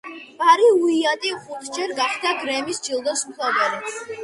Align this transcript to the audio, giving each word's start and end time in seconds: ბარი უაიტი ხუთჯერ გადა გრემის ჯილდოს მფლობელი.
ბარი 0.37 0.63
უაიტი 0.85 1.33
ხუთჯერ 1.43 1.93
გადა 2.01 2.33
გრემის 2.41 2.83
ჯილდოს 2.91 3.25
მფლობელი. 3.31 3.97